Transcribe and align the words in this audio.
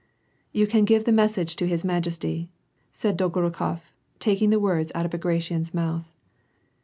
I 0.01 0.57
"You 0.57 0.65
can 0.65 0.83
give 0.83 1.05
the 1.05 1.11
message 1.11 1.55
to 1.57 1.67
his 1.67 1.85
majesty," 1.85 2.49
said 2.91 3.19
Dolgoru' 3.19 3.51
khof, 3.59 3.91
taking 4.17 4.49
the 4.49 4.59
words 4.59 4.91
out 4.95 5.05
of 5.05 5.11
Bagration's 5.11 5.75
mouth. 5.75 6.11